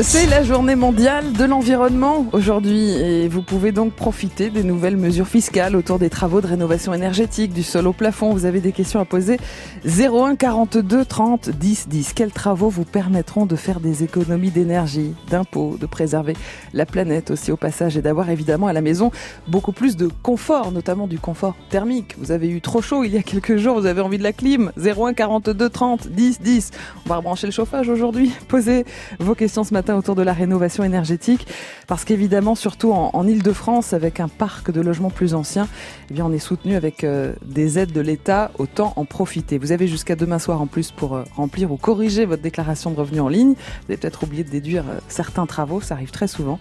[0.00, 5.28] C'est la journée mondiale de l'environnement aujourd'hui et vous pouvez donc profiter des nouvelles mesures
[5.28, 8.32] fiscales autour des travaux de rénovation énergétique du sol au plafond.
[8.32, 9.36] Vous avez des questions à poser
[9.84, 12.12] 01 42 30 10 10.
[12.14, 16.32] Quels travaux vous permettront de faire des économies d'énergie, d'impôts, de préserver
[16.72, 19.12] la planète aussi au passage et d'avoir évidemment à la maison
[19.48, 22.16] beaucoup plus de confort, notamment du confort thermique.
[22.18, 24.32] Vous avez eu trop chaud il y a quelques jours, vous avez envie de la
[24.32, 26.70] clim 01 42 30 10 10.
[27.04, 28.32] On va rebrancher le chauffage aujourd'hui.
[28.48, 28.86] Posez
[29.18, 31.46] vos questions ce matin autour de la rénovation énergétique,
[31.86, 35.68] parce qu'évidemment, surtout en, en Ile-de-France, avec un parc de logements plus ancien,
[36.10, 39.58] eh bien, on est soutenu avec euh, des aides de l'État, autant en profiter.
[39.58, 42.96] Vous avez jusqu'à demain soir en plus pour euh, remplir ou corriger votre déclaration de
[42.96, 43.52] revenus en ligne.
[43.52, 46.58] Vous avez peut-être oublié de déduire euh, certains travaux, ça arrive très souvent.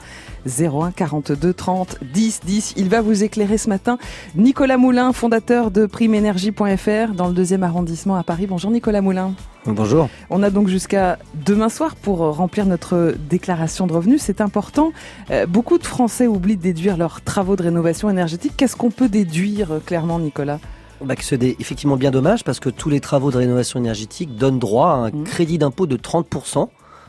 [0.48, 2.73] 01 42 30 10 10.
[2.77, 3.98] Il va vous éclairer ce matin.
[4.35, 8.48] Nicolas Moulin, fondateur de primeénergie.fr dans le deuxième arrondissement à Paris.
[8.48, 9.34] Bonjour Nicolas Moulin.
[9.73, 10.09] Bonjour.
[10.30, 14.21] On a donc jusqu'à demain soir pour remplir notre déclaration de revenus.
[14.21, 14.91] C'est important.
[15.32, 18.54] Euh, beaucoup de Français oublient de déduire leurs travaux de rénovation énergétique.
[18.58, 20.60] Qu'est-ce qu'on peut déduire euh, clairement, Nicolas?
[21.04, 24.90] Bah, C'est effectivement bien dommage parce que tous les travaux de rénovation énergétique donnent droit
[24.90, 25.24] à un mmh.
[25.24, 26.68] crédit d'impôt de 30%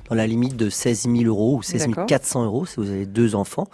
[0.08, 3.34] dans la limite de 16 000 euros ou 16 400 euros si vous avez deux
[3.34, 3.68] enfants.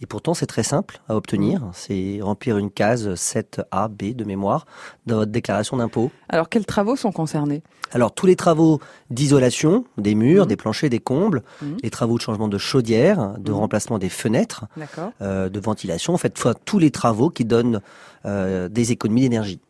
[0.00, 1.60] Et pourtant, c'est très simple à obtenir.
[1.60, 1.70] Mmh.
[1.72, 4.66] C'est remplir une case 7A, B de mémoire
[5.06, 6.10] dans votre déclaration d'impôt.
[6.28, 7.62] Alors, quels travaux sont concernés?
[7.92, 8.80] Alors, tous les travaux
[9.10, 10.48] d'isolation, des murs, mmh.
[10.48, 11.66] des planchers, des combles, mmh.
[11.82, 14.66] les travaux de changement de chaudière, de remplacement des fenêtres,
[15.22, 17.80] euh, de ventilation, en fait, tous les travaux qui donnent
[18.26, 19.60] euh, des économies d'énergie.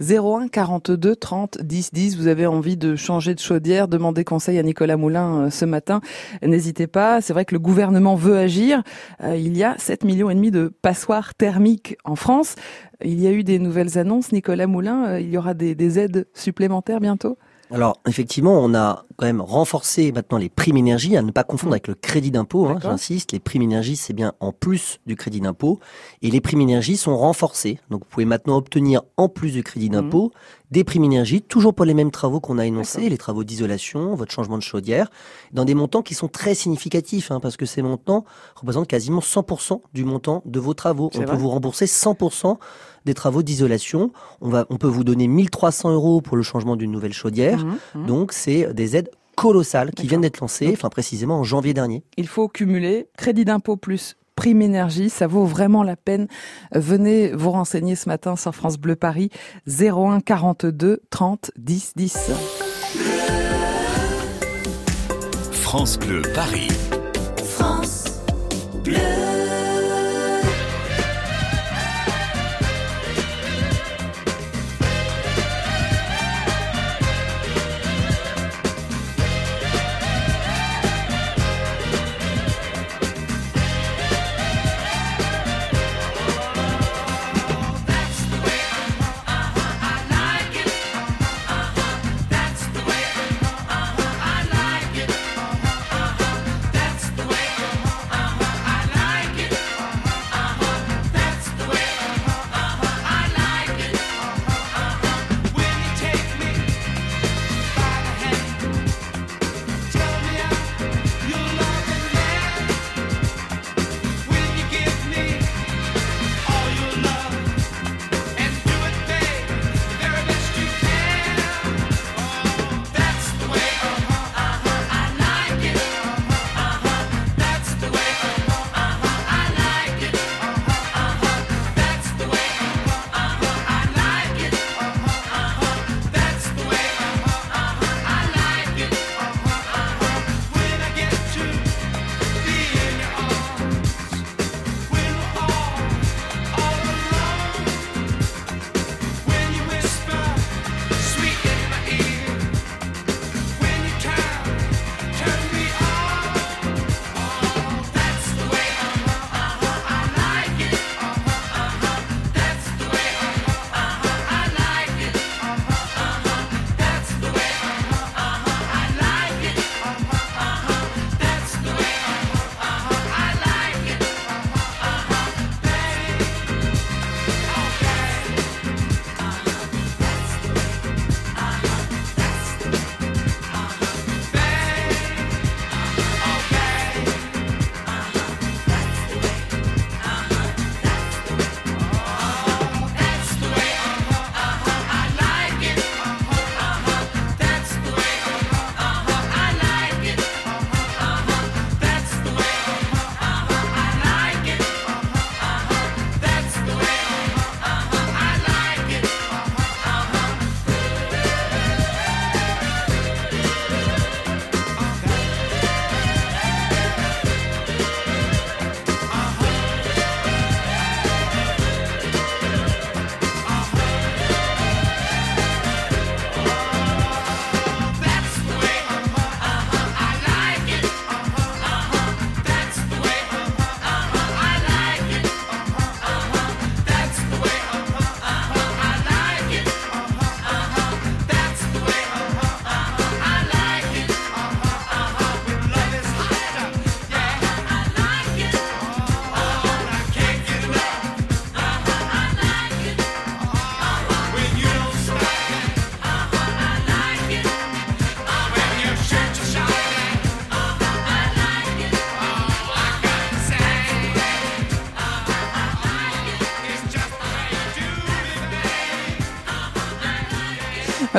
[0.00, 2.16] 01 42 30 10 10.
[2.16, 6.00] Vous avez envie de changer de chaudière, demandez conseil à Nicolas Moulin euh, ce matin.
[6.42, 7.20] N'hésitez pas.
[7.20, 8.82] C'est vrai que le gouvernement veut agir.
[9.22, 12.56] Euh, il y a 7 millions et demi de passoires thermiques en France.
[13.04, 14.32] Il y a eu des nouvelles annonces.
[14.32, 17.38] Nicolas Moulin, euh, il y aura des aides supplémentaires bientôt?
[17.70, 21.72] Alors effectivement, on a quand même renforcé maintenant les primes énergie, à ne pas confondre
[21.72, 25.40] avec le crédit d'impôt, hein, j'insiste, les primes énergie c'est bien en plus du crédit
[25.40, 25.78] d'impôt,
[26.22, 29.88] et les primes énergie sont renforcées, donc vous pouvez maintenant obtenir en plus du crédit
[29.88, 30.32] d'impôt
[30.70, 34.32] des primes énergie, toujours pour les mêmes travaux qu'on a énoncés, les travaux d'isolation, votre
[34.32, 35.10] changement de chaudière,
[35.52, 39.80] dans des montants qui sont très significatifs, hein, parce que ces montants représentent quasiment 100%
[39.92, 41.10] du montant de vos travaux.
[41.14, 42.58] On peut vous rembourser 100%
[43.04, 44.12] des travaux d'isolation.
[44.40, 47.64] On, va, on peut vous donner 1300 euros pour le changement d'une nouvelle chaudière.
[47.64, 48.06] Mmh, mmh.
[48.06, 52.04] Donc, c'est des aides colossales qui viennent d'être lancées, enfin précisément en janvier dernier.
[52.18, 56.26] Il faut cumuler crédit d'impôt plus prime énergie, ça vaut vraiment la peine.
[56.72, 59.28] Venez vous renseigner ce matin sur France Bleu Paris
[59.66, 62.30] 01 42 30 10 10.
[65.52, 66.68] France Bleu Paris.
[67.44, 68.22] France
[68.82, 69.29] Bleu.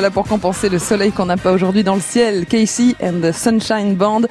[0.02, 2.44] Voilà pour compenser le soleil qu'on n'a pas aujourd'hui dans le ciel.
[2.46, 4.22] Casey and the Sunshine Band.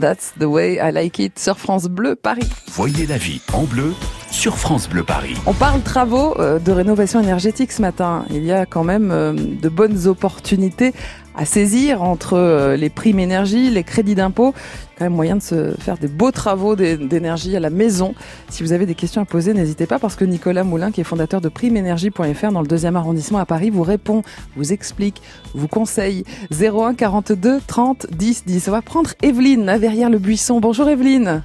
[0.00, 2.48] That's the way I like it sur France Bleu Paris.
[2.68, 3.92] Voyez la vie en bleu
[4.30, 5.34] sur France Bleu Paris.
[5.46, 8.24] On parle travaux euh, de rénovation énergétique ce matin.
[8.30, 10.94] Il y a quand même euh, de bonnes opportunités
[11.36, 14.54] à saisir entre euh, les primes énergie, les crédits d'impôt.
[14.98, 18.14] Quand même moyen de se faire des beaux travaux d'énergie à la maison.
[18.48, 21.04] Si vous avez des questions à poser, n'hésitez pas parce que Nicolas Moulin, qui est
[21.04, 24.22] fondateur de primeénergie.fr dans le deuxième arrondissement à Paris, vous répond,
[24.56, 25.20] vous explique,
[25.54, 26.24] vous conseille.
[26.50, 28.68] 01 42 30 10 10.
[28.68, 30.60] On va prendre Evelyne à Verrières le Buisson.
[30.60, 31.42] Bonjour Evelyne.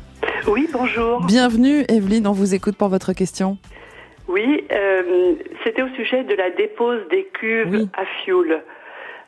[0.47, 1.25] Oui, bonjour.
[1.25, 3.57] Bienvenue Evelyne, on vous écoute pour votre question.
[4.29, 5.33] Oui, euh,
[5.65, 8.61] c'était au sujet de la dépose des cuves à fioul.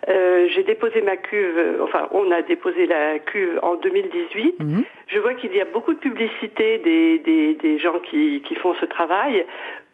[0.10, 4.60] Euh, j'ai déposé ma cuve, euh, enfin on a déposé la cuve en 2018.
[4.60, 4.84] Mhm.
[5.08, 8.74] Je vois qu'il y a beaucoup de publicité des, des, des gens qui, qui, font
[8.82, 9.46] ce travail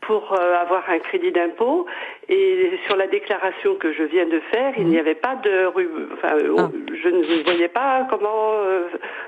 [0.02, 1.86] pour euh, avoir un crédit d'impôt.
[2.28, 4.90] Et sur la déclaration que je viens de faire, il mhm.
[4.90, 5.68] n'y avait pas de...
[6.14, 6.70] Enfin, ah.
[7.04, 8.54] je ne voyais pas comment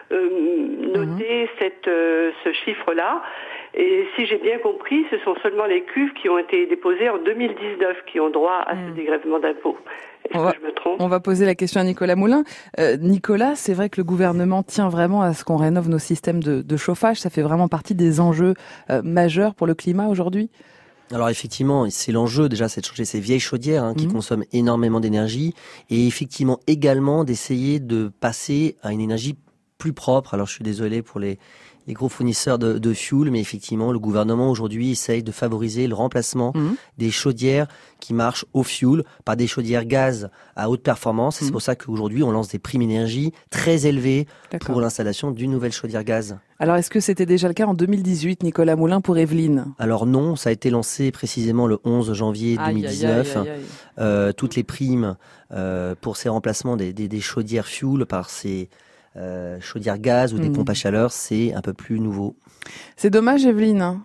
[0.10, 1.48] noter mhm.
[1.60, 1.90] cette,
[2.44, 3.22] ce chiffre-là.
[3.74, 7.18] Et si j'ai bien compris, ce sont seulement les cuves qui ont été déposées en
[7.20, 9.78] 2019 qui ont droit à ce dégrèvement d'impôt.
[10.34, 10.54] On va,
[11.00, 12.44] on va poser la question à Nicolas Moulin.
[12.80, 16.42] Euh, Nicolas, c'est vrai que le gouvernement tient vraiment à ce qu'on rénove nos systèmes
[16.42, 17.20] de, chauffage.
[17.20, 18.54] Ça fait vraiment partie des enjeux
[18.90, 20.50] euh, majeurs pour le climat aujourd'hui
[21.14, 24.14] alors effectivement, c'est l'enjeu déjà, c'est de changer ces vieilles chaudières hein, qui mhm.
[24.14, 25.54] consomment énormément d'énergie,
[25.90, 29.36] et effectivement également d'essayer de passer à une énergie
[29.78, 30.36] plus propre.
[30.36, 31.38] Alors je suis désolé pour les,
[31.88, 35.96] les gros fournisseurs de, de fuel, mais effectivement, le gouvernement aujourd'hui essaye de favoriser le
[35.96, 36.76] remplacement mhm.
[36.98, 37.68] des chaudières
[38.00, 41.38] qui marchent au fuel par des chaudières gaz à haute performance.
[41.38, 41.52] C'est mhm.
[41.52, 44.28] pour ça qu'aujourd'hui, on lance des primes énergie très élevées
[44.62, 46.38] pour l'installation d'une nouvelle chaudière gaz.
[46.60, 49.74] Alors, est-ce que c'était déjà le cas en 2018, Nicolas Moulin, pour Evelyne?
[49.80, 53.38] Alors non, ça a été lancé précisément le 11 janvier 2019.
[53.98, 55.16] euh, toutes les primes
[55.52, 58.70] euh, pour ces remplacements des, des, des chaudières fuel par ces
[59.18, 60.54] euh, chaudière gaz ou des hmm.
[60.54, 62.36] pompes à chaleur, c'est un peu plus nouveau.
[62.96, 64.00] C'est dommage, Evelyne.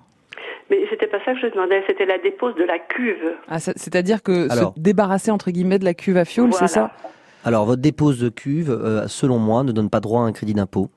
[0.71, 3.35] Mais c'était pas ça que je demandais, c'était la dépose de la cuve.
[3.49, 6.91] Ah, c'est-à-dire que se débarrasser entre guillemets de la cuve à fioul, c'est ça?
[7.45, 10.55] Alors votre dépose de cuve, euh, selon moi, ne donne pas droit à un crédit
[10.55, 10.89] d'impôt.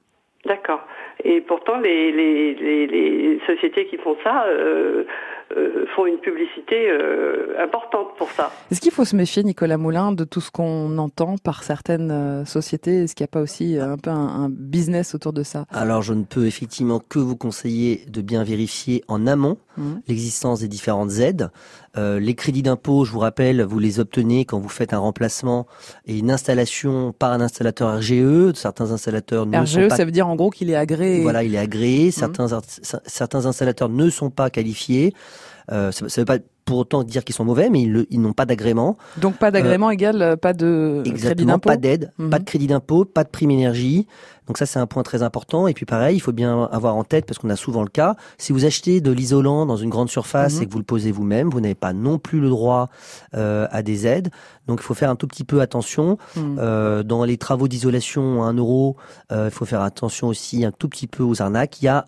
[0.45, 0.81] D'accord.
[1.23, 5.03] Et pourtant, les, les, les, sociétés qui font ça euh,
[5.57, 8.51] euh, font une publicité euh, importante pour ça.
[8.71, 12.45] Est-ce qu'il faut se méfier, Nicolas Moulin, de tout ce qu'on entend par certaines euh,
[12.45, 13.03] sociétés?
[13.03, 15.65] Est-ce qu'il n'y a pas aussi un peu un, business autour de ça?
[15.71, 19.93] Alors, je ne peux effectivement que vous conseiller de bien vérifier en amont mmh.
[20.07, 21.49] l'existence des différentes aides.
[21.95, 25.67] Les crédits d'impôt, je vous rappelle, vous les obtenez quand vous faites un remplacement
[26.05, 28.53] et une installation par un installateur RGE.
[28.53, 29.97] Certains installateurs ne RGE, sont pas...
[29.97, 31.21] ça veut dire en gros qu'il est agréé.
[31.21, 32.09] Voilà, il est agréé.
[32.09, 32.91] Mmh.
[33.03, 35.13] Certains, installateurs ne sont pas qualifiés.
[35.71, 36.37] Euh, ça, ne veut pas
[36.69, 38.97] pour autant dire qu'ils sont mauvais, mais ils, ils n'ont pas d'agrément.
[39.17, 41.69] Donc pas d'agrément euh, égale euh, pas de crédit d'impôt.
[41.69, 42.45] Pas d'aide, pas de mhm.
[42.45, 44.07] crédit d'impôt, pas de prime énergie.
[44.49, 45.67] Donc ça c'est un point très important.
[45.67, 48.15] Et puis pareil, il faut bien avoir en tête parce qu'on a souvent le cas.
[48.39, 50.63] Si vous achetez de l'isolant dans une grande surface mhm.
[50.63, 52.89] et que vous le posez vous-même, vous n'avez pas non plus le droit
[53.35, 54.31] euh, à des aides.
[54.69, 56.17] Donc il faut faire un tout petit peu attention.
[56.35, 56.57] Mhm.
[56.59, 58.97] Euh, dans les travaux d'isolation à 1 euro,
[59.31, 61.81] euh, il faut faire attention aussi un tout petit peu aux arnaques.
[61.81, 62.07] Il y a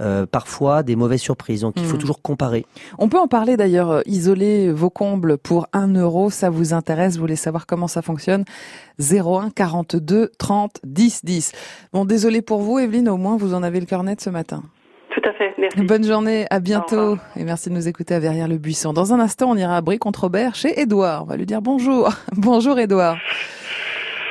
[0.00, 1.60] euh, parfois des mauvaises surprises.
[1.60, 2.66] Donc il faut toujours comparer.
[2.98, 7.20] On peut en parler d'ailleurs, isoler vos combles pour 1 euro, ça vous intéresse, vous
[7.20, 8.44] voulez savoir comment ça fonctionne?
[8.98, 11.52] 01 42 30 10 10.
[11.92, 14.62] Bon, désolé pour vous, Evelyne, au moins vous en avez le cœur net ce matin.
[15.10, 15.80] Tout à fait, merci.
[15.82, 18.92] Bonne journée, à bientôt et merci de nous écouter à Verrières le Buisson.
[18.92, 21.22] Dans un instant, on ira à Brie contre Robert chez Edouard.
[21.22, 22.10] On va lui dire bonjour.
[22.32, 23.16] bonjour Edouard.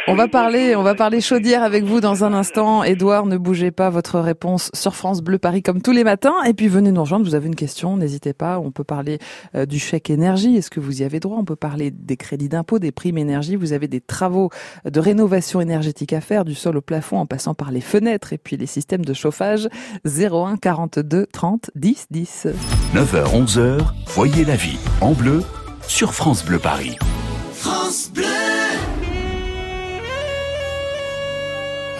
[0.05, 2.83] On va parler, on va parler chaudière avec vous dans un instant.
[2.83, 6.43] Edouard, ne bougez pas votre réponse sur France Bleu Paris comme tous les matins.
[6.45, 7.25] Et puis venez nous rejoindre.
[7.25, 8.59] Vous avez une question, n'hésitez pas.
[8.59, 9.19] On peut parler
[9.55, 10.57] euh, du chèque énergie.
[10.57, 11.37] Est-ce que vous y avez droit?
[11.39, 13.55] On peut parler des crédits d'impôt, des primes énergie.
[13.55, 14.49] Vous avez des travaux
[14.83, 18.37] de rénovation énergétique à faire, du sol au plafond, en passant par les fenêtres et
[18.37, 19.69] puis les systèmes de chauffage.
[20.05, 22.47] 01 42 30 10 10.
[22.93, 23.79] 9h 11h.
[24.07, 25.43] Voyez la vie en bleu
[25.87, 26.97] sur France Bleu Paris.
[27.53, 28.32] France Bleu.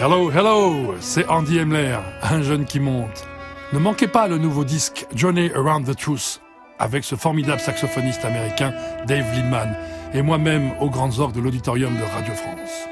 [0.00, 3.24] Hello, hello, c'est Andy Emler, un jeune qui monte.
[3.72, 6.40] Ne manquez pas le nouveau disque Journey Around the Truth
[6.80, 8.74] avec ce formidable saxophoniste américain
[9.06, 9.76] Dave Lindman
[10.12, 12.88] et moi-même aux grandes orgues de l'auditorium de Radio France.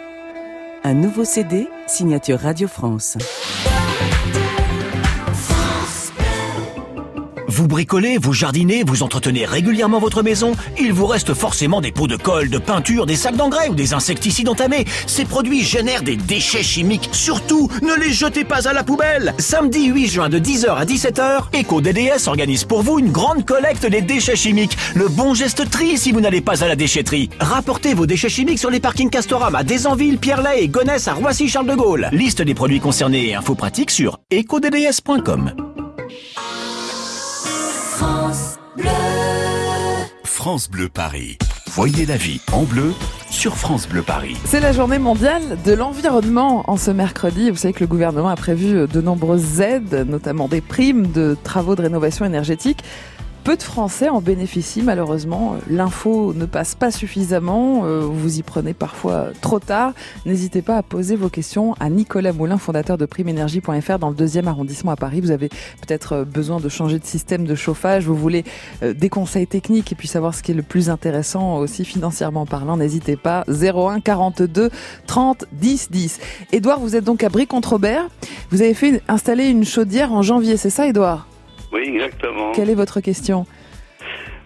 [0.85, 3.19] Un nouveau CD, signature Radio France.
[7.53, 12.07] Vous bricolez, vous jardinez, vous entretenez régulièrement votre maison Il vous reste forcément des pots
[12.07, 14.87] de colle, de peinture, des sacs d'engrais ou des insecticides entamés.
[15.07, 17.11] Ces produits génèrent des déchets chimiques.
[17.13, 21.61] Surtout, ne les jetez pas à la poubelle Samedi 8 juin de 10h à 17h,
[21.61, 24.79] EcoDDS organise pour vous une grande collecte des déchets chimiques.
[24.95, 27.29] Le bon geste tri si vous n'allez pas à la déchetterie.
[27.39, 31.75] Rapportez vos déchets chimiques sur les parkings Castorama, Desanville, Pierre-Lay et Gonesse à Roissy-Charles de
[31.75, 32.09] Gaulle.
[32.13, 35.72] Liste des produits concernés et infos pratiques sur ecodds.com.
[40.43, 41.39] France Bleu Paris.
[41.69, 42.95] Voyez la vie en bleu
[43.31, 44.37] sur France Bleu Paris.
[44.45, 47.49] C'est la journée mondiale de l'environnement en ce mercredi.
[47.49, 51.77] Vous savez que le gouvernement a prévu de nombreuses aides, notamment des primes de travaux
[51.77, 52.83] de rénovation énergétique.
[53.45, 55.57] Peu de Français en bénéficient malheureusement.
[55.69, 57.85] L'info ne passe pas suffisamment.
[57.85, 59.95] Euh, vous y prenez parfois trop tard.
[60.27, 64.47] N'hésitez pas à poser vos questions à Nicolas Moulin, fondateur de primeénergie.fr dans le deuxième
[64.47, 65.21] arrondissement à Paris.
[65.21, 68.07] Vous avez peut-être euh, besoin de changer de système de chauffage.
[68.07, 68.45] Vous voulez
[68.85, 72.47] euh, des conseils techniques et puis savoir ce qui est le plus intéressant aussi financièrement
[72.47, 72.77] parlant.
[72.77, 73.43] N'hésitez pas.
[73.49, 74.71] 01 42
[75.09, 76.21] 30 10 10.
[76.53, 78.09] Édouard, vous êtes donc à Brie-contre-Robert.
[78.53, 81.27] Vous avez fait installer une chaudière en janvier, c'est ça, Édouard?
[81.73, 82.53] Oui, exactement.
[82.53, 83.47] Quelle est votre question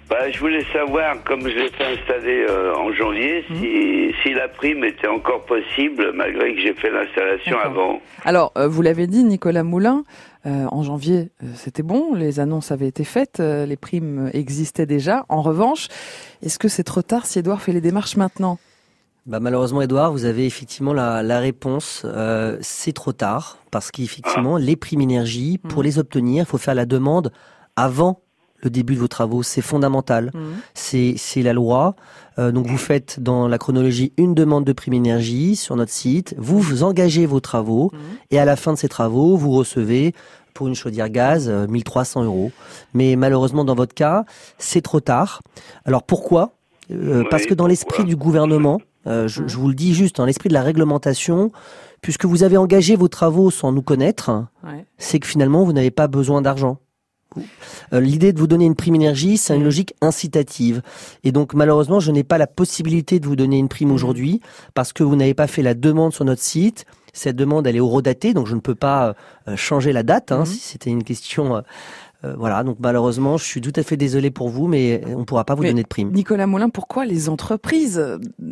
[0.09, 3.57] bah, je voulais savoir, comme je l'ai fait installer euh, en janvier, mhm.
[3.57, 8.01] si, si, la prime était encore possible malgré que j'ai fait l'installation avant.
[8.25, 10.05] Alors, euh, vous l'avez dit, Nicolas Moulin,
[10.47, 15.27] euh, en janvier, c'était bon, les annonces avaient été faites, les primes existaient déjà.
[15.29, 15.89] En revanche,
[16.41, 18.59] est-ce que c'est trop tard si Edouard fait les démarches maintenant?
[19.27, 22.03] Bah malheureusement, Edouard, vous avez effectivement la, la réponse.
[22.05, 25.85] Euh, c'est trop tard parce qu'effectivement, les primes énergie, pour mmh.
[25.85, 27.33] les obtenir, il faut faire la demande
[27.75, 28.21] avant
[28.63, 29.43] le début de vos travaux.
[29.43, 30.31] C'est fondamental.
[30.33, 30.41] Mmh.
[30.75, 31.97] C'est C'est la loi.
[32.39, 36.37] Euh, donc vous faites dans la chronologie une demande de prime énergie sur notre site.
[36.39, 37.99] Vous, vous engagez vos travaux mmh.
[38.31, 40.15] et à la fin de ces travaux, vous recevez
[40.55, 42.53] pour une chaudière gaz 1300 euh, euros.
[42.95, 44.25] Mais malheureusement, dans votre cas,
[44.59, 45.43] c'est trop tard.
[45.85, 46.53] Alors pourquoi?
[46.91, 50.49] Euh, Parce que dans l'esprit du gouvernement, euh, je, vous le dis juste, dans l'esprit
[50.49, 51.51] de la réglementation,
[52.01, 54.47] puisque vous avez engagé vos travaux sans nous connaître,
[54.99, 56.79] c'est que finalement, vous n'avez pas besoin d'argent.
[57.93, 60.83] Euh, l'idée de vous donner une prime énergie, c'est une logique incitative.
[61.25, 64.41] Et donc, malheureusement, je n'ai pas la possibilité de vous donner une prime aujourd'hui
[64.75, 66.87] parce que vous n'avez pas fait la demande sur notre site.
[67.13, 69.15] Cette demande, elle est horodatée, donc je ne peux pas
[69.49, 70.33] euh, changer la date.
[70.33, 71.63] Hein, Si c'était une question
[72.25, 75.25] euh, voilà, donc malheureusement, je suis tout à fait désolé pour vous, mais on ne
[75.25, 76.11] pourra pas vous donner de prime.
[76.13, 78.03] Nicolas Moulin, pourquoi les entreprises,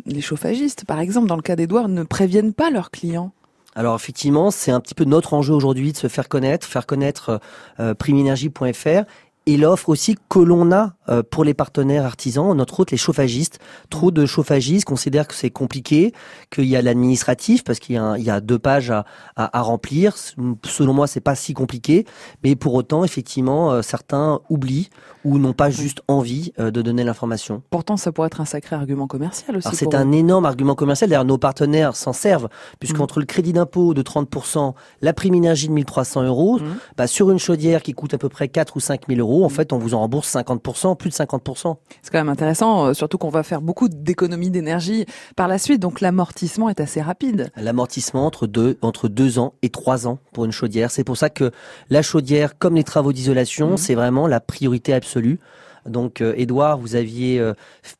[0.05, 3.31] les chauffagistes par exemple, dans le cas d'Edouard, ne préviennent pas leurs clients?
[3.75, 7.41] Alors effectivement, c'est un petit peu notre enjeu aujourd'hui de se faire connaître, faire connaître
[7.79, 9.03] euh, primeénergie.fr
[9.45, 13.59] et l'offre aussi que l'on a euh, pour les partenaires artisans, notre autre les chauffagistes.
[13.89, 16.13] Trop de chauffagistes considèrent que c'est compliqué,
[16.51, 20.15] qu'il y a l'administratif parce qu'il y, y, a deux pages à, à, à remplir.
[20.63, 22.05] Selon moi, c'est pas si compliqué,
[22.43, 24.89] mais pour autant, effectivement, euh, certains oublient
[25.25, 27.61] ou n'ont pas juste envie euh, de donner l'information.
[27.69, 29.75] Pourtant, ça pourrait être un sacré argument commercial aussi.
[29.75, 31.09] C'est un énorme argument commercial.
[31.09, 32.47] D'ailleurs, nos partenaires s'en servent,
[32.79, 33.21] puisqu'entre mmh.
[33.21, 36.63] le crédit d'impôt de 30%, la prime énergie de 1300 euros, mmh.
[36.97, 39.47] bah, sur une chaudière qui coûte à peu près 4 ou 5 000 euros, en
[39.47, 39.51] mmh.
[39.51, 41.75] fait, on vous en rembourse 50%, plus de 50%.
[42.01, 45.81] C'est quand même intéressant, euh, surtout qu'on va faire beaucoup d'économies d'énergie par la suite,
[45.81, 47.51] donc l'amortissement est assez rapide.
[47.57, 50.91] L'amortissement entre deux, entre deux ans et trois ans pour une chaudière.
[50.91, 51.51] C'est pour ça que
[51.89, 55.39] la chaudière, comme les travaux d'isolation, c'est vraiment la priorité absolue
[55.85, 57.53] donc, euh, Edouard, vous aviez euh,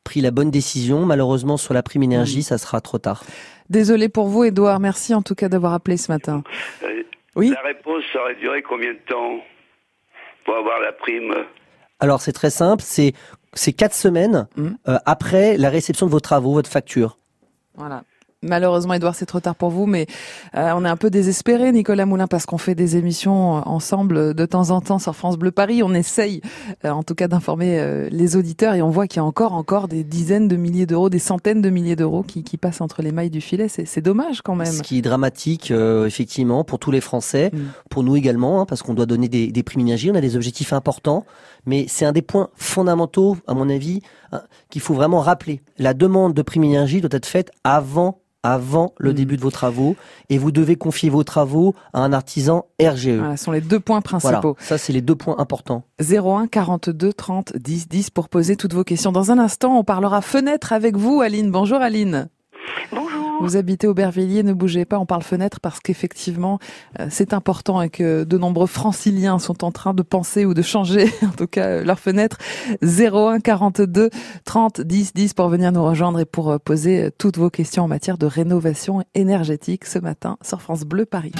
[0.04, 1.06] pris la bonne décision.
[1.06, 3.22] Malheureusement, sur la prime énergie, ça sera trop tard.
[3.70, 4.80] Désolé pour vous, Edouard.
[4.80, 6.42] Merci en tout cas d'avoir appelé ce matin.
[6.82, 7.02] Euh,
[7.36, 7.50] oui.
[7.50, 9.40] La réponse aurait duré combien de temps?
[10.46, 11.34] Pour avoir la prime
[12.00, 12.82] Alors, c'est très simple.
[12.82, 13.12] C'est
[13.52, 14.68] c'est quatre semaines mmh.
[15.06, 17.18] après la réception de vos travaux, votre facture.
[17.74, 18.02] Voilà.
[18.42, 20.06] Malheureusement, Edouard, c'est trop tard pour vous, mais
[20.54, 24.46] euh, on est un peu désespéré, Nicolas Moulin, parce qu'on fait des émissions ensemble de
[24.46, 25.82] temps en temps sur France Bleu Paris.
[25.82, 26.42] On essaye,
[26.84, 29.54] euh, en tout cas, d'informer euh, les auditeurs et on voit qu'il y a encore,
[29.54, 33.00] encore des dizaines de milliers d'euros, des centaines de milliers d'euros qui, qui, passent entre
[33.00, 33.68] les mailles du filet.
[33.68, 34.66] C'est dommage quand même.
[34.66, 37.58] Ce qui est dramatique, effectivement, pour tous les Français, mm.
[37.88, 40.10] pour nous également, hein, parce qu'on doit donner des, des primes énergie.
[40.10, 41.24] On a des objectifs importants,
[41.64, 44.02] mais c'est un des points fondamentaux, à mon avis,
[44.32, 45.62] hein, qu'il faut vraiment rappeler.
[45.78, 48.20] La demande de prime énergie doit être faite avant
[48.52, 49.14] avant le hmm.
[49.14, 49.96] début de vos travaux
[50.30, 53.08] et vous devez confier vos travaux à un artisan RGE.
[53.08, 54.56] Voilà, ce sont les deux points principaux.
[54.58, 55.84] ça c'est les deux points importants.
[56.00, 59.12] 01 42 30 10 10 pour poser toutes vos questions.
[59.12, 61.50] Dans un instant, on parlera fenêtre avec vous Aline.
[61.50, 62.28] Bonjour Aline.
[62.92, 63.15] Bonjour.
[63.40, 66.58] Vous habitez Aubervilliers, ne bougez pas, on parle fenêtre parce qu'effectivement
[67.00, 70.62] euh, c'est important et que de nombreux franciliens sont en train de penser ou de
[70.62, 72.38] changer en tout cas euh, leur fenêtre
[72.82, 74.10] 01 42
[74.44, 77.88] 30 10 10 pour venir nous rejoindre et pour euh, poser toutes vos questions en
[77.88, 81.32] matière de rénovation énergétique ce matin sur France Bleu Paris.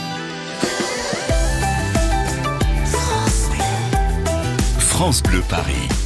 [4.78, 6.05] France Bleu Paris.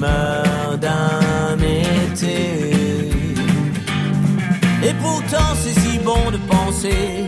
[0.00, 3.10] d'un été.
[4.82, 7.27] Et pourtant, c'est si bon de penser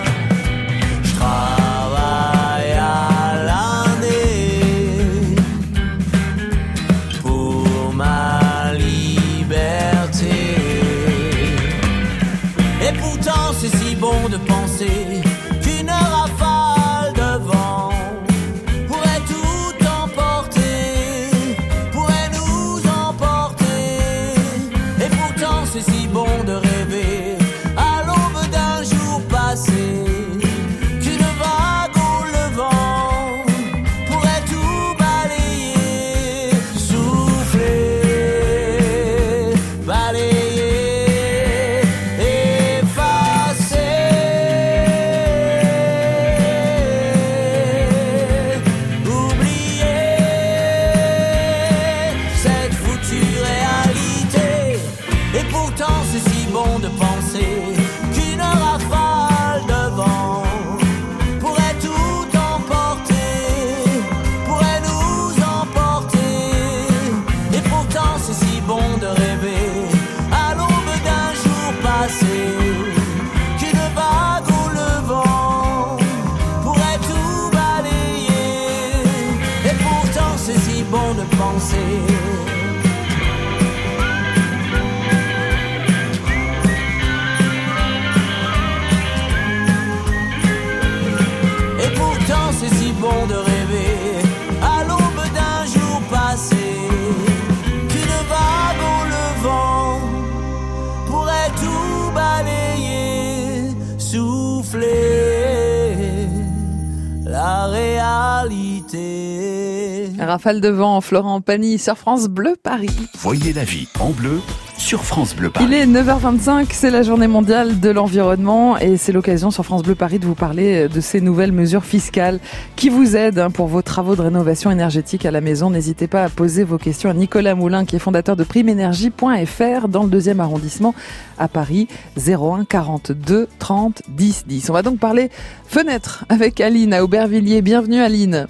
[110.19, 112.89] Rafale de vent, Florent Pagny sur France Bleu Paris.
[113.19, 114.39] Voyez la vie en bleu
[114.77, 115.65] sur France Bleu Paris.
[115.67, 119.95] Il est 9h25, c'est la journée mondiale de l'environnement et c'est l'occasion sur France Bleu
[119.95, 122.39] Paris de vous parler de ces nouvelles mesures fiscales
[122.75, 125.69] qui vous aident hein, pour vos travaux de rénovation énergétique à la maison.
[125.69, 130.03] N'hésitez pas à poser vos questions à Nicolas Moulin qui est fondateur de primeénergie.fr dans
[130.03, 130.95] le deuxième arrondissement
[131.37, 134.69] à Paris 01 42 30 10 10.
[134.69, 135.29] On va donc parler
[135.67, 137.61] fenêtres avec Aline à Aubervilliers.
[137.61, 138.47] Bienvenue Aline.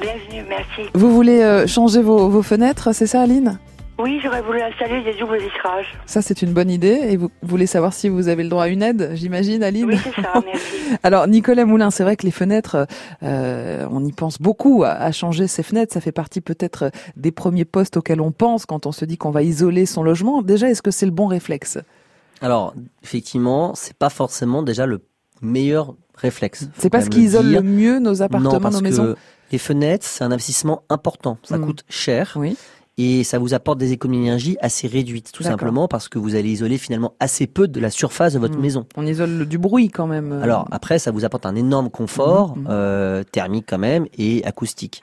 [0.00, 0.90] Bienvenue, merci.
[0.94, 3.58] Vous voulez euh, changer vos, vos fenêtres, c'est ça Aline?
[3.98, 5.86] Oui, j'aurais voulu installer des doubles vitrages.
[6.06, 6.98] Ça, c'est une bonne idée.
[7.10, 9.84] Et vous voulez savoir si vous avez le droit à une aide, j'imagine, Aline?
[9.84, 10.76] Oui, c'est ça, merci.
[11.02, 12.86] Alors, Nicolas Moulin, c'est vrai que les fenêtres,
[13.22, 15.92] euh, on y pense beaucoup à, à, changer ces fenêtres.
[15.92, 19.30] Ça fait partie peut-être des premiers postes auxquels on pense quand on se dit qu'on
[19.30, 20.42] va isoler son logement.
[20.42, 21.78] Déjà, est-ce que c'est le bon réflexe?
[22.40, 22.74] Alors,
[23.04, 25.02] effectivement, c'est pas forcément déjà le
[25.42, 26.68] meilleur réflexe.
[26.78, 29.14] C'est pas ce qui isole le mieux nos appartements, non, parce nos maisons?
[29.14, 29.18] que
[29.52, 31.38] les fenêtres, c'est un investissement important.
[31.42, 31.64] Ça Mm.
[31.66, 32.32] coûte cher.
[32.36, 32.56] Oui.
[32.98, 36.50] Et ça vous apporte des économies d'énergie assez réduites, tout simplement parce que vous allez
[36.50, 38.60] isoler finalement assez peu de la surface de votre Mm.
[38.60, 38.86] maison.
[38.98, 40.30] On isole le- du bruit quand même.
[40.30, 42.66] euh, Alors après, ça vous apporte un énorme confort Mhm.
[42.68, 45.02] euh, thermique quand même et acoustique.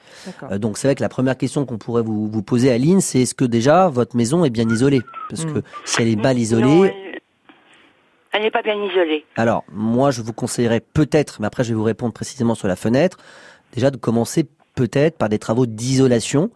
[0.51, 3.21] Euh, donc c'est vrai que la première question qu'on pourrait vous, vous poser, Aline, c'est
[3.23, 5.01] est-ce que déjà votre maison est bien isolée?
[5.29, 7.19] Parce que si elle est mal Non, isolée, elle-
[8.33, 9.25] elle n'est pas bien isolée.
[9.35, 12.75] alors moi je vous conseillerais peut-être, mais après je vais vous répondre précisément sur la
[12.75, 13.17] fenêtre,
[13.73, 16.49] déjà de commencer peut-être par des travaux d'isolation.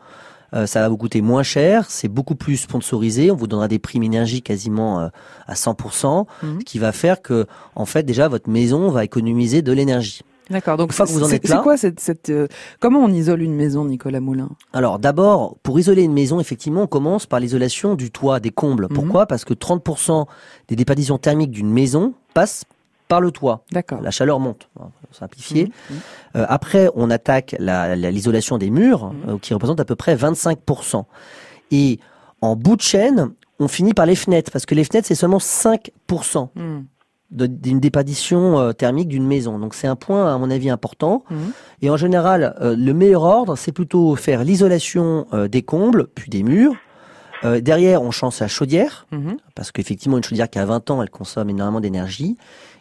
[0.54, 3.80] Euh, ça va vous coûter moins cher, c'est beaucoup plus sponsorisé, on vous donnera des
[3.80, 5.08] primes énergie quasiment euh,
[5.48, 6.60] à 100%, Mhm.
[6.60, 10.22] ce qui va faire que, en fait, déjà, votre maison va économiser de l'énergie.
[10.52, 10.78] D'accord.
[10.78, 12.48] Donc que vous en c'est êtes c'est quoi cette, cette euh,
[12.80, 14.50] comment on isole une maison, Nicolas Moulin?
[14.74, 18.88] Alors d'abord, pour isoler une maison, effectivement, on commence par l'isolation du toit, des combles.
[18.90, 18.94] Mhm.
[18.96, 19.26] Pourquoi?
[19.26, 20.28] Parce que 30%
[20.68, 22.66] des déperditions thermiques d'une maison passent
[23.08, 23.64] par le toit.
[23.72, 24.02] D'accord.
[24.02, 25.66] La chaleur monte, pour simplifier.
[25.90, 25.98] Mhm.
[26.38, 29.30] Euh, après, on attaque la- la- l'isolation des murs, Mhm.
[29.30, 31.06] euh, qui représente à peu près 25%.
[31.72, 32.00] Et
[32.42, 35.40] en bout de chaîne, on finit par les fenêtres, parce que les fenêtres, c'est seulement
[35.40, 36.86] 5% Mhm.
[37.32, 39.60] de- d'une déperdition euh, thermique d'une maison.
[39.60, 41.24] Donc c'est un point, à mon avis, important.
[41.30, 41.38] Mhm.
[41.82, 46.30] Et en général, euh, le meilleur ordre, c'est plutôt faire l'isolation euh, des combles, puis
[46.30, 46.76] des murs.
[47.62, 49.36] Derrière, on change sa chaudière, Mhm.
[49.54, 52.38] parce qu'effectivement, une chaudière qui a 20 ans, elle consomme énormément d'énergie.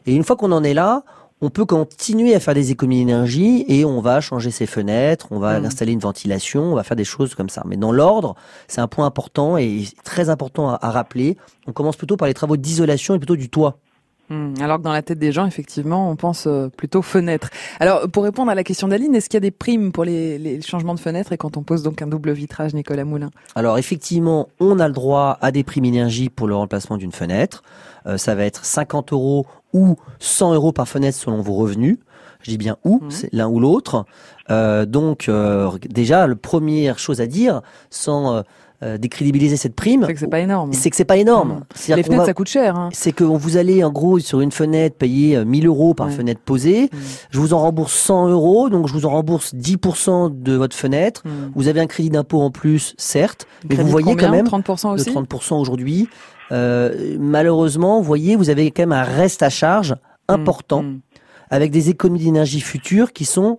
[0.06, 1.02] Et une fois qu'on en est là,
[1.44, 5.40] on peut continuer à faire des économies d'énergie et on va changer ses fenêtres, on
[5.40, 5.66] va Mhm.
[5.66, 7.62] installer une ventilation, on va faire des choses comme ça.
[7.66, 8.36] Mais dans l'ordre,
[8.68, 11.36] c'est un point important et très important à, à rappeler.
[11.66, 13.78] On commence plutôt par les travaux d'isolation et plutôt du toit.
[14.30, 17.50] Hmm, Alors que dans la tête des gens, effectivement, on pense euh, plutôt fenêtre.
[17.80, 20.38] Alors, pour répondre à la question d'Aline, est-ce qu'il y a des primes pour les,
[20.38, 23.30] les changements de fenêtres et quand on pose donc un double vitrage, Nicolas Moulin?
[23.56, 27.64] Alors effectivement, on a le droit à des primes énergie pour le remplacement d'une fenêtre.
[28.06, 31.98] Euh, ça va être 50 euros ou 100 euros par fenêtre selon vos revenus.
[32.42, 33.10] Je dis bien ou, Mhm.
[33.10, 34.04] c'est l'un ou l'autre.
[34.50, 38.42] Euh, donc euh, déjà, la première chose à dire, sans
[38.82, 40.72] euh, euh, décrédibiliser cette prime, C'est que c'est pas énorme.
[40.72, 41.62] c'est que c'est pas énorme.
[41.74, 42.76] C'est-à-dire Les fenêtres, va- ça coûte cher.
[42.76, 42.88] Hein.
[42.92, 46.12] c'est que vous allez en gros sur une fenêtre payer euh, 1000 euros par Ouais.
[46.12, 46.90] fenêtre posée.
[46.92, 46.98] Mhm.
[47.30, 51.22] Je vous en rembourse 100 euros, donc je vous en rembourse 10% de votre fenêtre.
[51.24, 51.50] Hmm.
[51.54, 54.88] Vous avez un crédit d'impôt en plus, certes, mais vous de voyez quand même 30%
[54.96, 56.08] de aussi 30% aujourd'hui.
[56.50, 59.94] Euh, malheureusement, vous voyez, vous avez quand même un reste à charge
[60.28, 60.84] important
[61.50, 63.58] avec des économies d'énergie futures qui sont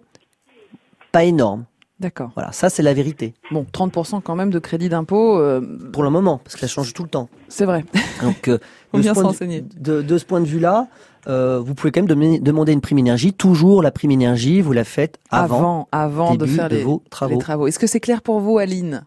[1.12, 1.66] pas énormes.
[2.00, 2.32] D'accord.
[2.36, 5.62] Voilà, ça c'est la vérité Bon, 30% quand même de crédit d'impôt, euh,
[5.94, 7.30] pour le moment, parce que ça change tout le temps.
[7.48, 7.86] c'est vrai.
[8.22, 8.58] Donc, euh,
[8.94, 9.62] de, bien ce de, renseigner.
[9.62, 10.88] de- de ce point de vue-là,
[11.28, 13.32] euh, vous pouvez quand même demander- demander une prime énergie.
[13.32, 16.84] Toujours la prime énergie, vous la faites avant, avant, avant de début faire de les,
[16.84, 17.38] vos les travaux.
[17.38, 17.68] travaux.
[17.68, 19.06] Est-ce que c'est clair pour vous, Aline?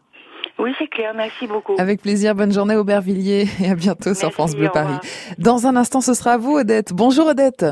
[0.58, 1.74] Oui, c'est clair, merci beaucoup.
[1.76, 4.96] Avec plaisir, bonne journée Aubervilliers et à bientôt sur Merci, France Bleu Paris.
[5.38, 6.94] Dans un instant, ce sera à vous, Odette.
[6.94, 7.66] Bonjour, Odette.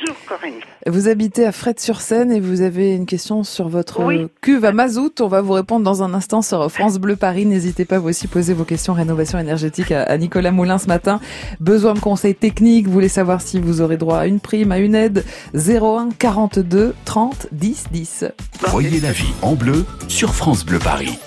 [0.00, 0.60] Bonjour Corinne.
[0.86, 4.26] Vous habitez à Fred-sur-Seine et vous avez une question sur votre Oui.
[4.40, 5.20] cuve à mazout.
[5.20, 7.46] On va vous répondre dans un instant sur France Bleu Paris.
[7.46, 11.20] N'hésitez pas vous aussi poser vos questions rénovation énergétique à, à Nicolas Moulin ce matin.
[11.60, 14.78] Besoin de conseils techniques, vous voulez savoir si vous aurez droit à une prime, à
[14.78, 15.24] une aide?
[15.54, 18.24] 01 42 30 10 10.
[18.68, 21.18] Voyez la vie en bleu sur France Bleu Paris.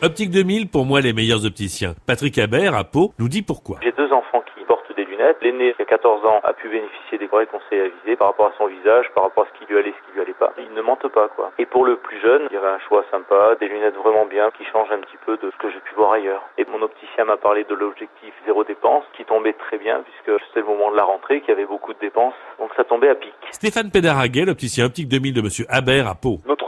[0.00, 1.94] Optique 2000, pour moi, les meilleurs opticiens.
[2.06, 3.78] Patrick Habert, à Pau, nous dit pourquoi.
[3.82, 5.38] J'ai deux enfants qui portent des lunettes.
[5.42, 8.52] L'aîné, qui a 14 ans, a pu bénéficier des vrais conseils avisés par rapport à
[8.58, 10.54] son visage, par rapport à ce qui lui allait, ce qui lui allait pas.
[10.56, 11.50] Ils ne mentent pas, quoi.
[11.58, 14.52] Et pour le plus jeune, il y avait un choix sympa, des lunettes vraiment bien,
[14.56, 16.46] qui changent un petit peu de ce que j'ai pu voir ailleurs.
[16.58, 20.60] Et mon opticien m'a parlé de l'objectif zéro dépense, qui tombait très bien, puisque c'était
[20.60, 22.38] le moment de la rentrée, qu'il y avait beaucoup de dépenses.
[22.60, 23.34] Donc ça tombait à pic.
[23.50, 26.38] Stéphane Pédaraguet, l'opticien Optique 2000 de Monsieur Habert, à Pau.
[26.46, 26.67] Notre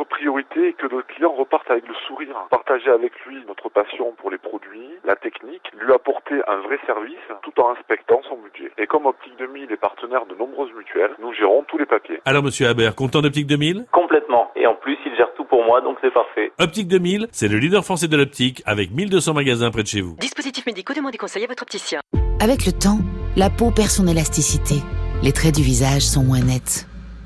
[0.57, 2.35] est que notre client reparte avec le sourire.
[2.51, 7.19] Partager avec lui notre passion pour les produits, la technique, lui apporter un vrai service
[7.43, 8.73] tout en respectant son budget.
[8.79, 12.21] Et comme Optique 2000 est partenaire de nombreuses mutuelles, nous gérons tous les papiers.
[12.25, 14.51] Alors, Monsieur Habert, content d'Optique 2000 Complètement.
[14.57, 16.53] Et en plus, il gère tout pour moi, donc c'est parfait.
[16.59, 20.17] Optique 2000, c'est le leader français de l'optique, avec 1200 magasins près de chez vous.
[20.19, 22.01] Dispositifs médicaux, demandez conseil à votre opticien.
[22.43, 22.99] Avec le temps,
[23.37, 24.77] la peau perd son élasticité.
[25.23, 26.90] Les traits du visage sont moins nets.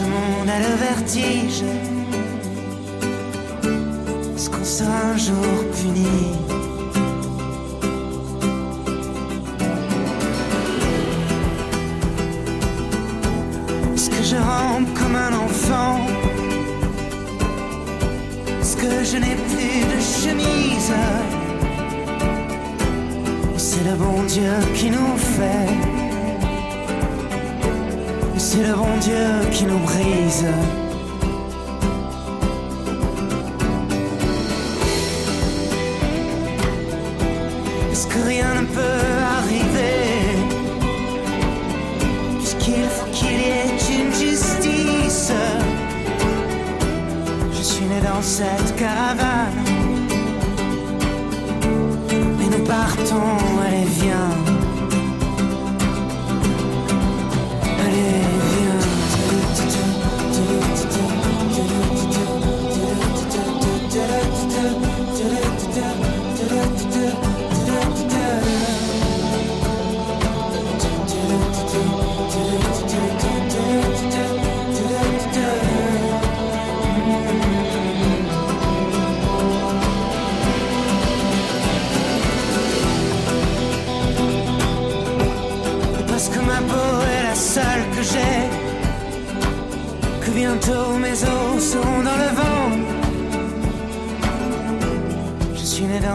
[0.00, 1.62] Ce monde a le vertige.
[4.34, 6.49] Est-ce qu'on sera un jour puni?
[30.30, 30.79] Nous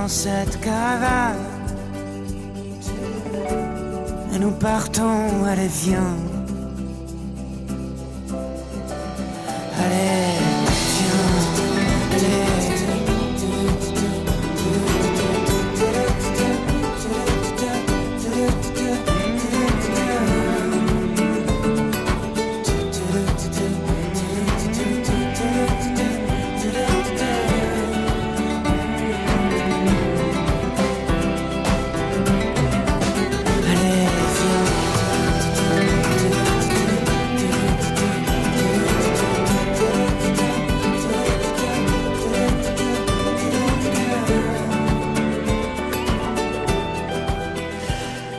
[0.06, 1.36] dans cette caravane
[4.36, 6.35] Et nous partons, allez viens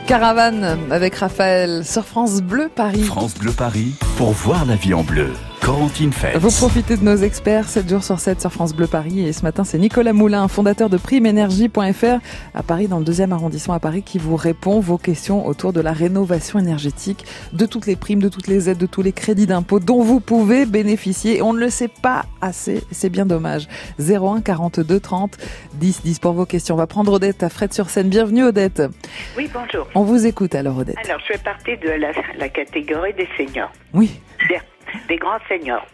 [0.07, 3.03] Caravane avec Raphaël sur France Bleu Paris.
[3.03, 5.31] France Bleu Paris pour voir la vie en bleu.
[5.61, 6.37] Corentine Fête.
[6.37, 9.43] Vous profitez de nos experts 7 jours sur 7 sur France Bleu Paris et ce
[9.43, 12.21] matin c'est Nicolas Moulin, fondateur de primeénergie.fr
[12.55, 15.81] à Paris dans le deuxième arrondissement à Paris qui vous répond vos questions autour de
[15.81, 19.47] la rénovation énergétique, de toutes les primes, de toutes les aides, de tous les crédits
[19.47, 21.43] d'impôt dont vous pouvez bénéficier.
[21.43, 23.67] On ne le sait pas assez, c'est bien dommage.
[23.99, 25.37] 01 42 30
[25.75, 26.77] 10 10 pour vos questions.
[26.77, 28.09] On va prendre Odette à Fred sur scène.
[28.09, 28.83] Bienvenue Odette.
[29.37, 29.89] Oui, bonjour.
[29.97, 30.97] On vous écoute alors Odette.
[31.05, 33.73] Alors, je fais partie de la, la catégorie des seniors.
[33.93, 34.06] Oui.
[34.49, 34.59] Des,
[35.09, 35.87] des grands seniors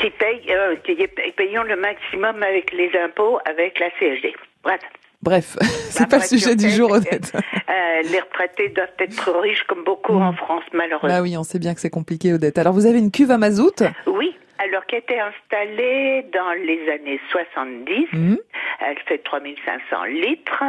[0.00, 0.94] qui payent, euh, qui
[1.36, 4.34] payons le maximum avec les impôts, avec la CSG.
[4.62, 4.78] Voilà.
[5.22, 7.32] Bref, c'est pas le sujet du jour, Odette.
[7.72, 11.08] Euh, les retraités doivent être riches comme beaucoup en France, malheureusement.
[11.08, 12.58] Bah oui, on sait bien que c'est compliqué, Odette.
[12.58, 13.82] Alors, vous avez une cuve à mazout?
[14.06, 18.06] Oui, alors qui a été installée dans les années 70.
[18.12, 18.38] Mhm.
[18.80, 20.64] Elle fait 3500 litres.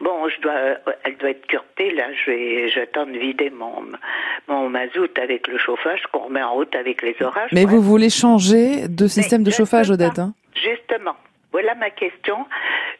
[0.00, 0.54] Bon, je dois,
[1.04, 1.90] elle doit être curetée.
[1.92, 3.84] Là, je vais, j'attends de vider mon,
[4.48, 7.50] mon mazout avec le chauffage qu'on remet en route avec les orages.
[7.52, 10.34] Mais vous voulez changer de système de chauffage, Odette hein.
[11.52, 12.46] Voilà ma question.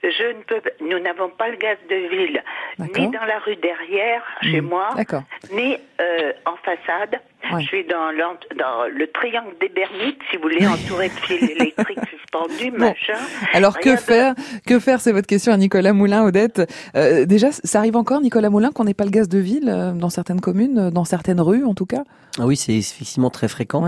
[0.03, 2.43] Je ne peux, nous n'avons pas le gaz de ville,
[2.79, 5.23] ni dans la rue derrière, chez moi, D'accord.
[5.53, 7.21] ni euh, en façade.
[7.53, 7.63] Ouais.
[7.63, 12.71] Je suis dans, le triangle des Bernites, si vous voulez, entouré de fils électriques suspendus,
[12.71, 13.19] machin.
[13.53, 14.35] Alors Rien que faire
[14.67, 16.63] Que faire C'est votre question à Nicolas Moulin, Odette.
[16.97, 19.93] Euh, déjà, ça arrive encore, Nicolas Moulin, qu'on n'ait pas le gaz de ville euh,
[19.93, 22.05] dans certaines communes, dans certaines rues, en tout cas?
[22.39, 23.85] Ah oui, c'est effectivement très fréquent.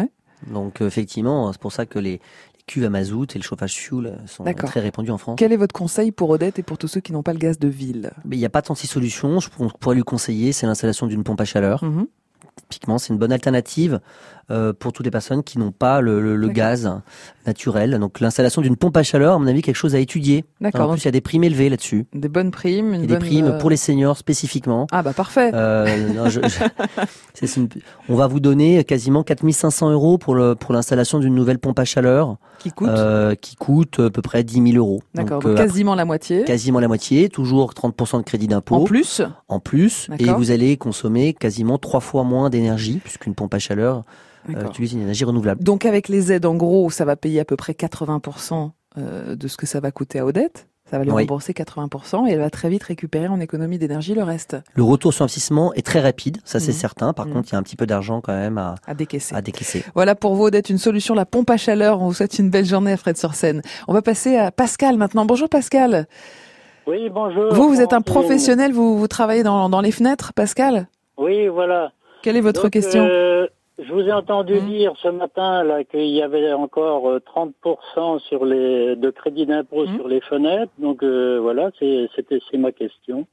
[0.47, 2.21] Donc effectivement, c'est pour ça que les
[2.67, 5.37] cuves à mazout et le chauffage fuel sont très répandus en France.
[5.39, 7.59] Quel est votre conseil pour Odette et pour tous ceux qui n'ont pas le gaz
[7.59, 9.41] de ville il n'y a pas 36 solutions.
[9.41, 11.83] Je pour- pourrais lui conseiller, c'est l'installation d'une pompe à chaleur.
[11.85, 12.07] Mhm.
[12.69, 14.01] Typiquement, c'est une bonne alternative
[14.51, 16.91] euh, pour toutes les personnes qui n'ont pas le, le- le gaz
[17.47, 17.99] naturel.
[17.99, 20.45] Donc l'installation d'une pompe à chaleur, à mon avis, quelque chose à étudier.
[20.61, 22.07] D'accord, En plus, il y a des primes élevées là-dessus.
[22.15, 24.87] Des bonnes primes, une Et des primes euh, pour les seniors spécifiquement.
[24.93, 25.51] Ah bah parfait.
[25.55, 27.69] Euh, non, je- je- c'est une-
[28.09, 31.85] on va vous donner quasiment 4500 euros pour le pour l'installation d'une nouvelle pompe à
[31.85, 32.37] chaleur.
[32.59, 35.03] Qui coûte euh, Qui coûte à peu près 10 000 euros.
[35.15, 36.45] D'accord, Donc, donc quasiment la moitié.
[36.45, 38.77] Quasiment la moitié, toujours 30% de crédit d'impôt.
[38.77, 40.09] En plus En plus.
[40.19, 44.03] Et vous allez consommer quasiment trois fois moins d'énergie, puisqu'une pompe à chaleur
[44.49, 44.71] euh, D'accord.
[44.71, 45.63] utilise une énergie renouvelable.
[45.63, 49.49] Donc avec les aides, en gros, ça va payer à peu près 80% euh, de
[49.49, 50.69] ce que ça va coûter à Odette.
[50.85, 54.25] Ça va lui rembourser 80% et elle va très vite récupérer en économie d'énergie le
[54.25, 54.59] reste.
[54.75, 56.75] Le retour sur investissement est très rapide, ça c'est mmh.
[56.75, 57.13] certain.
[57.15, 57.33] Par mmh.
[57.33, 59.35] contre, il y a un petit peu d'argent quand même à, à, décaisser.
[59.35, 59.85] à décaisser.
[59.95, 62.03] Voilà pour vous d'être une solution, la pompe à chaleur.
[62.03, 63.31] On vous souhaite une belle journée à Fred sur.
[63.89, 65.25] On va passer à Pascal maintenant.
[65.25, 66.07] Bonjour Pascal.
[66.87, 67.55] Oui, bonjour.
[67.55, 70.89] Vous, vous êtes un professionnel, vous, vous travaillez dans, dans les fenêtres, Pascal?
[71.17, 71.93] Oui, voilà.
[72.23, 73.05] Quelle est votre question?
[73.05, 73.32] euh,
[73.85, 74.67] Je vous ai entendu mmh.
[74.67, 77.53] dire ce matin là qu'il y avait encore 30%
[77.97, 79.97] euh, sur les de crédit d'impôt mmh.
[79.97, 80.73] sur les fenêtres.
[80.79, 83.27] Donc euh, voilà, c'était c'est ma question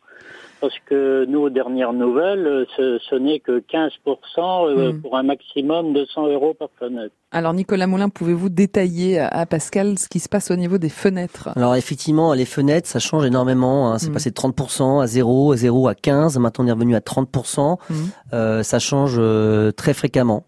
[0.62, 3.98] parce que nous, aux dernières nouvelles, ce, ce n'est que 15%
[4.38, 5.02] euh, hmm.
[5.02, 7.16] pour un maximum de 100 euros par fenêtre.
[7.32, 11.50] Alors Nicolas Moulin, pouvez-vous détailler à Pascal ce qui se passe au niveau des fenêtres?
[11.56, 13.92] Alors effectivement, les fenêtres, ça change énormément.
[13.92, 14.00] Hein.
[14.00, 14.14] C'est hmm.
[14.14, 16.40] passé de 30% à 0, à 0 à 15.
[16.40, 17.78] Maintenant, on est revenu à 30%.
[17.88, 17.94] Hmm.
[18.34, 20.46] Euh, ça change euh, très fréquemment.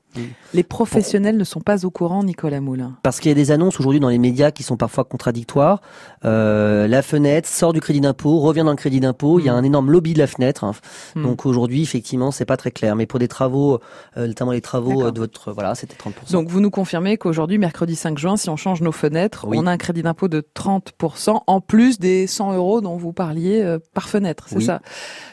[0.54, 2.98] Les professionnels ne sont pas au courant, Nicolas Moulin.
[3.04, 5.82] Parce qu'il y a des annonces aujourd'hui dans les médias qui sont parfois contradictoires.
[6.26, 9.40] Euh, la fenêtre sort du crédit d'impôt, revient dans le crédit d'impôt.
[9.40, 10.66] Il y a un énorme lobby de la fenêtre.
[10.66, 10.74] Hein.
[11.16, 12.98] Donc aujourd'hui, effectivement, c'est pas très clair.
[12.98, 13.80] Mais pour des travaux,
[14.18, 16.34] euh, notamment les travaux de votre, voilà, c'était 30%.
[16.34, 19.72] Donc vous nous confirmez qu'aujourd'hui, mercredi 5 juin, si on change nos fenêtres, on a
[19.72, 24.10] un crédit d'impôt de 30% en plus des 100 euros dont vous parliez euh, par
[24.10, 24.82] fenêtre, c'est ça?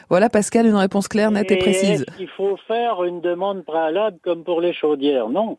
[0.09, 2.05] Voilà, Pascal, une réponse claire, nette et, et précise.
[2.19, 5.57] Il faut faire une demande préalable comme pour les chaudières, non?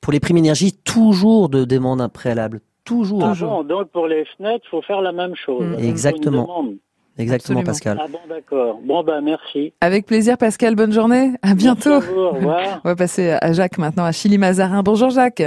[0.00, 2.60] Pour les primes énergie, toujours de demande préalable.
[2.84, 3.24] Toujours.
[3.24, 5.64] Ah donc pour les fenêtres, il faut faire la même chose.
[5.64, 5.84] Mmh.
[5.84, 6.74] Exactement.
[7.18, 7.98] Exactement, Pascal.
[8.00, 8.80] Ah bon, d'accord.
[8.82, 9.72] Bon, ben, merci.
[9.80, 10.74] Avec plaisir, Pascal.
[10.74, 11.30] Bonne journée.
[11.42, 11.94] À bientôt.
[11.94, 12.80] au revoir.
[12.84, 14.82] On va passer à Jacques maintenant, à Chili Mazarin.
[14.82, 15.42] Bonjour, Jacques.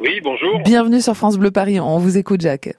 [0.00, 0.60] Oui, bonjour.
[0.64, 1.78] Bienvenue sur France Bleu Paris.
[1.78, 2.74] On vous écoute, Jacques.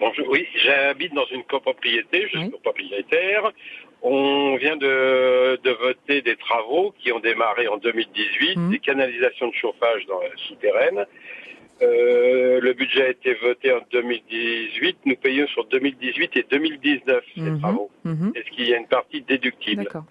[0.00, 0.26] bonjour.
[0.30, 2.26] Oui, j'habite dans une copropriété.
[2.32, 3.52] Je suis copropriétaire.
[4.00, 8.70] On vient de, de, voter des travaux qui ont démarré en 2018, mmh.
[8.70, 11.04] des canalisations de chauffage dans la souterraine.
[11.80, 14.98] Euh, le budget a été voté en 2018.
[15.06, 17.60] Nous payons sur 2018 et 2019 ces mmh.
[17.60, 17.90] travaux.
[18.04, 18.30] Mmh.
[18.34, 20.04] Est-ce qu'il y a une partie déductible D'accord.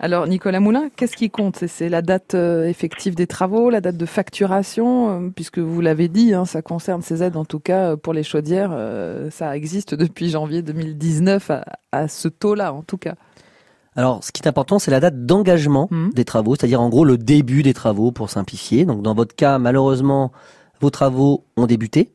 [0.00, 1.64] Alors, Nicolas Moulin, qu'est-ce qui compte?
[1.66, 6.08] C'est la date euh, effective des travaux, la date de facturation, euh, puisque vous l'avez
[6.08, 8.76] dit, hein, ça concerne ces aides, en tout cas pour les chaudières,
[9.30, 13.14] ça existe depuis janvier 2019 à, à ce taux-là, en tout cas.
[13.94, 16.10] Alors, ce qui est important, c'est la date d'engagement mmh.
[16.10, 18.86] des travaux, c'est-à-dire en gros le début des travaux pour simplifier.
[18.86, 20.32] Donc, dans votre cas, malheureusement,
[20.82, 22.12] vos travaux ont débuté.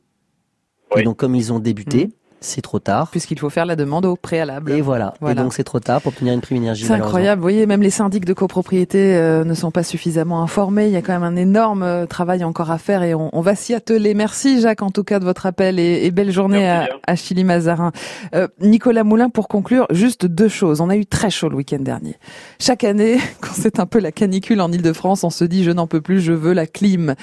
[0.96, 3.10] Et donc, comme ils ont débuté, mmh c'est trop tard.
[3.10, 4.72] Puisqu'il faut faire la demande au préalable.
[4.72, 5.14] Et voilà.
[5.28, 6.86] Et donc c'est trop tard pour obtenir une prime énergie.
[6.86, 7.40] C'est incroyable.
[7.40, 10.86] Vous voyez, même les syndics de copropriété euh, ne sont pas suffisamment informés.
[10.86, 13.42] Il y a quand même un énorme euh, travail encore à faire et on, on
[13.42, 14.14] va s'y atteler.
[14.14, 17.44] Merci Jacques en tout cas de votre appel et, et belle journée à, à, Chili
[17.44, 17.92] Mazarin.
[18.36, 20.82] Euh, Nicolas Moulin, pour conclure, juste deux choses.
[20.82, 22.16] On a eu très chaud le week-end dernier.
[22.60, 25.88] Chaque année, quand c'est un peu la canicule en Ile-de-France, on se dit je n'en
[25.88, 27.16] peux plus, je veux la clim.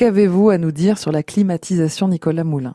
[0.00, 2.74] Qu'avez-vous à nous dire sur la climatisation, Nicolas Moulin?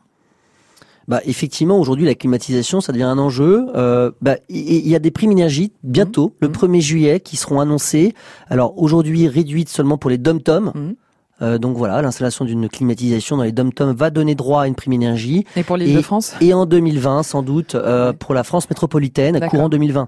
[1.08, 3.66] Bah, effectivement, aujourd'hui, la climatisation, ça devient un enjeu.
[3.74, 6.44] Euh, bah, il y, a des primes énergie bientôt, mmh.
[6.44, 6.80] le 1er mmh.
[6.80, 8.14] juillet, qui seront annoncées.
[8.48, 10.70] Alors aujourd'hui, réduites seulement pour les dom-toms.
[10.72, 10.92] Mmh.
[11.42, 14.92] Euh, donc voilà, l'installation d'une climatisation dans les dom-toms va donner droit à une prime
[14.92, 15.44] énergie.
[15.56, 16.32] Et pour l'île de France?
[16.40, 20.06] Et en 2020, sans doute, euh, pour la France métropolitaine, courant 2020.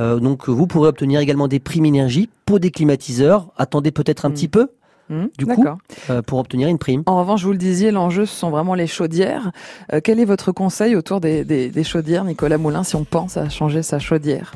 [0.00, 3.52] Euh, donc vous pourrez obtenir également des primes énergie pour des climatiseurs.
[3.58, 4.70] Attendez peut-être un petit peu.
[5.10, 5.64] Mmh, du coup,
[6.08, 7.02] euh, pour obtenir une prime.
[7.06, 9.52] En revanche, vous le disiez, l'enjeu, ce sont vraiment les chaudières.
[9.92, 13.36] Euh, quel est votre conseil autour des, des, des chaudières, Nicolas Moulin, si on pense
[13.36, 14.54] à changer sa chaudière?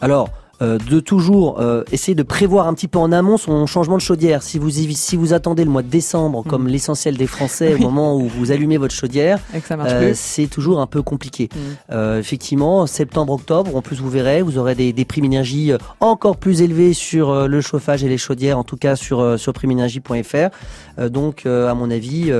[0.00, 0.28] Alors,
[0.62, 4.02] euh, de toujours euh, essayer de prévoir un petit peu en amont son changement de
[4.02, 4.42] chaudière.
[4.42, 6.68] Si vous si vous attendez le mois de décembre, comme mm.
[6.68, 9.38] l'essentiel des Français, au moment où vous allumez votre chaudière,
[9.70, 11.48] euh, c'est toujours un peu compliqué.
[11.54, 12.18] Mm.
[12.18, 16.60] effectivement, septembre, octobre, en plus vous verrez, vous aurez des, des primes énergie encore plus
[16.60, 21.08] élevées sur le chauffage et les chaudières, en tout cas sur sur primeénergie.fr.
[21.08, 22.32] donc, à mon avis,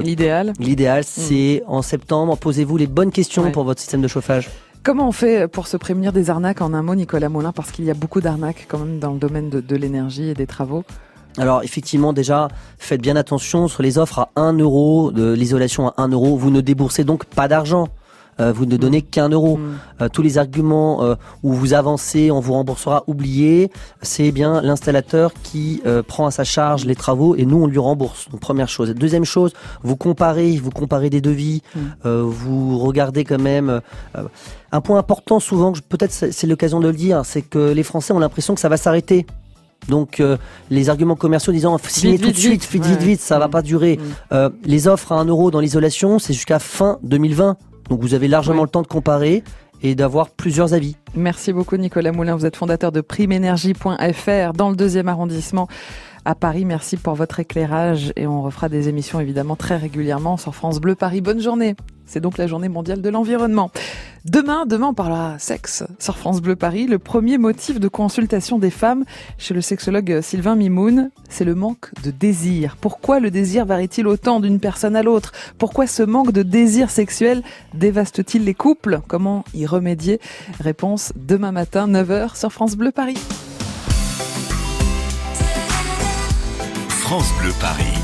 [0.00, 1.06] l'idéal, l'idéal, mm.
[1.06, 2.36] c'est en septembre.
[2.36, 4.50] Posez-vous les bonnes questions pour votre système de chauffage.
[4.82, 7.84] Comment on fait pour se prémunir des arnaques en un mot, Nicolas Moulin Parce qu'il
[7.84, 10.84] y a beaucoup d'arnaques quand même dans le domaine de, l'énergie et des travaux?
[11.36, 12.48] Alors effectivement déjà
[12.78, 16.50] faites bien attention sur les offres à 1 euro, de l'isolation à 1 euro, vous
[16.50, 17.88] ne déboursez donc pas d'argent.
[18.40, 18.78] Euh, vous ne mm.
[18.78, 19.56] donnez qu'un euro.
[19.56, 19.78] Mm.
[20.00, 23.70] Euh, tous les arguments euh, où vous avancez, on vous remboursera, oubliez.
[24.02, 28.28] C'est bien l'installateur qui prend à sa charge les travaux et nous on lui rembourse.
[28.30, 28.90] Donc première chose.
[28.90, 32.08] Deuxième chose, vous comparez, vous comparez des devis, mm.
[32.08, 33.80] vous regardez quand même.
[34.72, 38.18] un point important souvent, peut-être c'est l'occasion de le dire, c'est que les Français ont
[38.18, 39.26] l'impression que ça va s'arrêter.
[39.88, 40.22] Donc
[40.70, 43.98] les arguments commerciaux disant signez tout de suite, vite, vite, vite, ça va pas durer.
[44.64, 47.56] les offres à 1 euro dans l'isolation, c'est jusqu'à fin 2020.
[47.88, 49.42] Donc vous avez largement le temps de comparer
[49.82, 50.96] et d'avoir plusieurs avis.
[51.14, 55.68] Merci beaucoup Nicolas Moulin, vous êtes fondateur de primeénergie.fr dans le deuxième arrondissement
[56.24, 56.64] à Paris.
[56.64, 60.94] Merci pour votre éclairage et on refera des émissions évidemment très régulièrement sur France Bleu
[60.94, 61.20] Paris.
[61.20, 61.74] Bonne journée.
[62.08, 63.70] C'est donc la journée mondiale de l'environnement.
[64.24, 66.86] Demain, demain on parlera sexe sur France Bleu Paris.
[66.86, 69.04] Le premier motif de consultation des femmes
[69.36, 72.76] chez le sexologue Sylvain Mimoun, c'est le manque de désir.
[72.80, 75.32] Pourquoi le désir varie-t-il autant d'une personne à l'autre?
[75.58, 77.42] Pourquoi ce manque de désir sexuel
[77.74, 79.00] dévaste-t-il les couples?
[79.06, 80.18] Comment y remédier?
[80.60, 83.18] Réponse demain matin 9h sur France Bleu Paris.
[86.88, 87.97] France Bleu Paris.